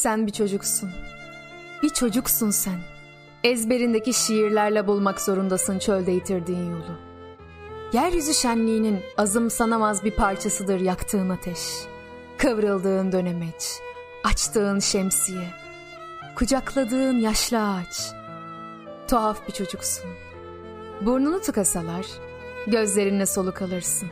Sen 0.00 0.26
bir 0.26 0.32
çocuksun. 0.32 0.90
Bir 1.82 1.88
çocuksun 1.88 2.50
sen. 2.50 2.80
Ezberindeki 3.44 4.12
şiirlerle 4.12 4.86
bulmak 4.86 5.20
zorundasın 5.20 5.78
çölde 5.78 6.10
yitirdiğin 6.10 6.70
yolu. 6.70 6.98
Yeryüzü 7.92 8.34
şenliğinin 8.34 9.00
azımsanamaz 9.18 10.04
bir 10.04 10.10
parçasıdır 10.10 10.80
yaktığın 10.80 11.28
ateş. 11.28 11.58
Kıvrıldığın 12.38 13.12
dönemeç, 13.12 13.80
açtığın 14.24 14.78
şemsiye, 14.78 15.48
kucakladığın 16.36 17.18
yaşlı 17.18 17.74
ağaç. 17.74 18.12
Tuhaf 19.08 19.48
bir 19.48 19.52
çocuksun. 19.52 20.10
Burnunu 21.00 21.40
tıkasalar, 21.40 22.06
gözlerinle 22.66 23.26
soluk 23.26 23.62
alırsın. 23.62 24.08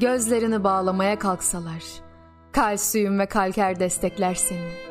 Gözlerini 0.00 0.64
bağlamaya 0.64 1.18
kalksalar, 1.18 1.84
kalsiyum 2.52 3.18
ve 3.18 3.26
kalker 3.26 3.80
destekler 3.80 4.34
seni. 4.34 4.89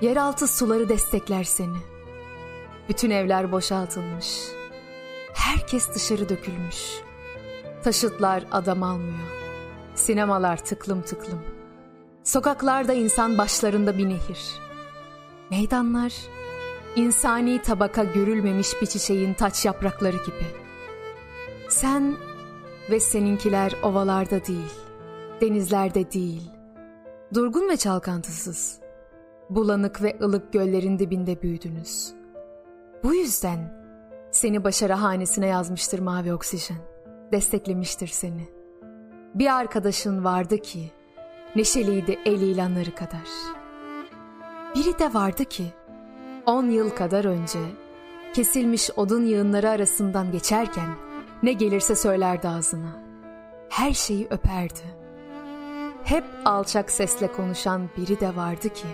Yeraltı 0.00 0.46
suları 0.46 0.88
destekler 0.88 1.44
seni. 1.44 1.76
Bütün 2.88 3.10
evler 3.10 3.52
boşaltılmış. 3.52 4.42
Herkes 5.34 5.94
dışarı 5.94 6.28
dökülmüş. 6.28 7.00
Taşıtlar 7.84 8.44
adam 8.52 8.82
almıyor. 8.82 9.28
Sinemalar 9.94 10.64
tıklım 10.64 11.02
tıklım. 11.02 11.42
Sokaklarda 12.24 12.92
insan 12.92 13.38
başlarında 13.38 13.98
bir 13.98 14.08
nehir. 14.08 14.60
Meydanlar 15.50 16.12
insani 16.96 17.62
tabaka 17.62 18.04
görülmemiş 18.04 18.68
bir 18.82 18.86
çiçeğin 18.86 19.34
taç 19.34 19.64
yaprakları 19.64 20.16
gibi. 20.16 20.46
Sen 21.68 22.16
ve 22.90 23.00
seninkiler 23.00 23.72
ovalarda 23.82 24.46
değil, 24.46 24.72
denizlerde 25.40 26.12
değil, 26.12 26.50
durgun 27.34 27.68
ve 27.68 27.76
çalkantısız, 27.76 28.85
bulanık 29.50 30.02
ve 30.02 30.16
ılık 30.22 30.52
göllerin 30.52 30.98
dibinde 30.98 31.42
büyüdünüz. 31.42 32.12
Bu 33.02 33.14
yüzden 33.14 33.86
seni 34.30 34.64
başarı 34.64 34.92
hanesine 34.92 35.46
yazmıştır 35.46 35.98
mavi 35.98 36.32
oksijen, 36.32 36.78
desteklemiştir 37.32 38.06
seni. 38.06 38.48
Bir 39.34 39.56
arkadaşın 39.56 40.24
vardı 40.24 40.58
ki, 40.58 40.90
neşeliydi 41.56 42.18
el 42.24 42.40
ilanları 42.40 42.94
kadar. 42.94 43.28
Biri 44.74 44.98
de 44.98 45.14
vardı 45.14 45.44
ki, 45.44 45.64
on 46.46 46.70
yıl 46.70 46.90
kadar 46.90 47.24
önce, 47.24 47.58
kesilmiş 48.34 48.90
odun 48.96 49.24
yığınları 49.24 49.70
arasından 49.70 50.32
geçerken, 50.32 50.88
ne 51.42 51.52
gelirse 51.52 51.94
söylerdi 51.94 52.48
ağzına. 52.48 53.02
Her 53.68 53.92
şeyi 53.92 54.26
öperdi. 54.30 54.80
Hep 56.04 56.24
alçak 56.44 56.90
sesle 56.90 57.32
konuşan 57.32 57.88
biri 57.96 58.20
de 58.20 58.36
vardı 58.36 58.68
ki, 58.68 58.86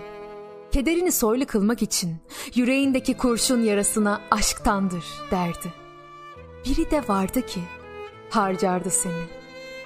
kederini 0.73 1.11
soylu 1.11 1.45
kılmak 1.45 1.81
için 1.81 2.15
yüreğindeki 2.55 3.17
kurşun 3.17 3.63
yarasına 3.63 4.21
aşktandır 4.31 5.05
derdi. 5.31 5.73
Biri 6.65 6.91
de 6.91 7.07
vardı 7.07 7.45
ki, 7.45 7.59
harcardı 8.29 8.89
seni. 8.89 9.23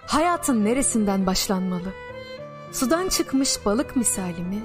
Hayatın 0.07 0.65
neresinden 0.65 1.25
başlanmalı? 1.25 1.93
Sudan 2.71 3.09
çıkmış 3.09 3.65
balık 3.65 3.95
misali 3.95 4.41
mi? 4.41 4.61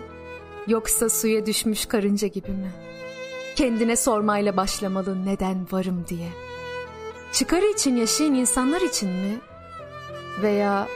Yoksa 0.66 1.08
suya 1.08 1.46
düşmüş 1.46 1.86
karınca 1.86 2.28
gibi 2.28 2.50
mi? 2.50 2.72
Kendine 3.56 3.96
sormayla 3.96 4.56
başlamalı 4.56 5.26
neden 5.26 5.66
varım 5.72 6.04
diye.'' 6.08 6.52
Çıkarı 7.32 7.66
için 7.66 7.96
yaşayan 7.96 8.34
insanlar 8.34 8.80
için 8.80 9.08
mi? 9.08 9.40
Veya 10.42 10.88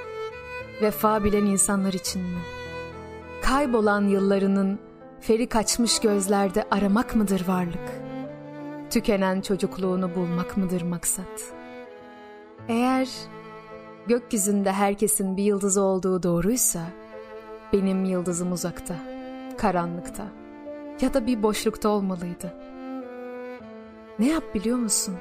vefa 0.83 1.25
bilen 1.25 1.47
insanlar 1.47 1.93
için 1.93 2.23
mi? 2.23 2.39
Kaybolan 3.43 4.09
yıllarının 4.09 4.79
feri 5.27 5.47
kaçmış 5.49 5.99
gözlerde 6.01 6.65
aramak 6.71 7.17
mıdır 7.17 7.49
varlık? 7.49 8.01
Tükenen 8.91 9.41
çocukluğunu 9.41 10.15
bulmak 10.15 10.57
mıdır 10.57 10.83
maksat? 10.83 11.53
Eğer 12.69 13.09
gökyüzünde 14.07 14.73
herkesin 14.73 15.37
bir 15.37 15.43
yıldızı 15.43 15.83
olduğu 15.83 16.23
doğruysa, 16.23 16.81
benim 17.73 18.05
yıldızım 18.05 18.53
uzakta, 18.53 18.95
karanlıkta 19.59 20.27
ya 21.01 21.15
da 21.15 21.27
bir 21.27 21.43
boşlukta 21.43 21.89
olmalıydı. 21.89 22.55
Ne 24.19 24.29
yap 24.29 24.55
biliyor 24.55 24.79
musun?'' 24.79 25.19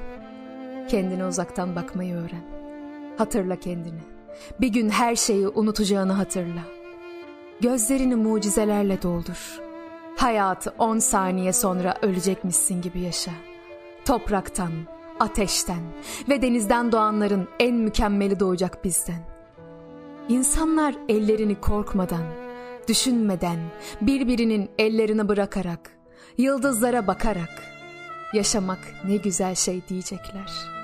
Kendine 0.88 1.26
uzaktan 1.26 1.76
bakmayı 1.76 2.14
öğren. 2.14 2.44
Hatırla 3.18 3.56
kendini. 3.56 4.00
Bir 4.60 4.68
gün 4.68 4.88
her 4.88 5.16
şeyi 5.16 5.48
unutacağını 5.48 6.12
hatırla. 6.12 6.62
Gözlerini 7.60 8.16
mucizelerle 8.16 9.02
doldur. 9.02 9.65
Hayatı 10.16 10.74
on 10.78 10.98
saniye 10.98 11.52
sonra 11.52 11.94
ölecekmişsin 12.02 12.82
gibi 12.82 13.00
yaşa. 13.00 13.30
Topraktan, 14.04 14.72
ateşten 15.20 15.82
ve 16.28 16.42
denizden 16.42 16.92
doğanların 16.92 17.48
en 17.60 17.74
mükemmeli 17.74 18.40
doğacak 18.40 18.84
bizden. 18.84 19.22
İnsanlar 20.28 20.94
ellerini 21.08 21.60
korkmadan, 21.60 22.24
düşünmeden, 22.88 23.58
birbirinin 24.00 24.70
ellerini 24.78 25.28
bırakarak, 25.28 25.90
yıldızlara 26.38 27.06
bakarak, 27.06 27.62
yaşamak 28.34 28.80
ne 29.04 29.16
güzel 29.16 29.54
şey 29.54 29.88
diyecekler.'' 29.88 30.76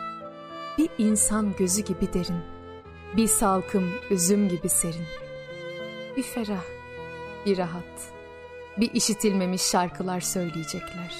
Bir 0.79 0.89
insan 0.99 1.53
gözü 1.59 1.83
gibi 1.83 2.13
derin, 2.15 2.41
bir 3.17 3.27
salkım 3.27 3.91
üzüm 4.11 4.49
gibi 4.49 4.69
serin. 4.69 5.07
Bir 6.17 6.23
ferah, 6.23 6.65
bir 7.47 7.59
rahat, 7.59 8.13
bir 8.77 8.91
işitilmemiş 8.95 9.63
şarkılar 9.63 10.21
söyleyecekler. 10.21 11.15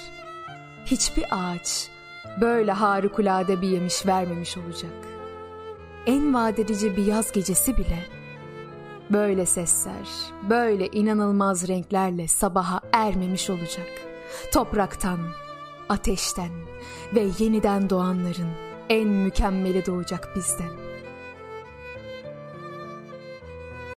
Hiçbir 0.87 1.25
ağaç 1.31 1.89
böyle 2.41 2.73
harikulade 2.73 3.61
bir 3.61 3.69
yemiş 3.69 4.07
vermemiş 4.07 4.57
olacak. 4.57 4.93
En 6.07 6.35
vadedici 6.35 6.97
bir 6.97 7.07
yaz 7.07 7.33
gecesi 7.33 7.77
bile 7.77 7.99
böyle 9.11 9.47
sesler, 9.47 10.09
böyle 10.51 10.89
inanılmaz 10.89 11.69
renklerle 11.69 12.29
sabaha 12.29 12.81
ermemiş 12.93 13.51
olacak. 13.51 13.89
Topraktan, 14.53 15.19
ateşten 15.89 16.51
ve 17.15 17.27
yeniden 17.39 17.91
doğanların 17.91 18.51
en 18.89 19.09
mükemmeli 19.09 19.87
doğacak 19.87 20.29
bizden. 20.37 20.82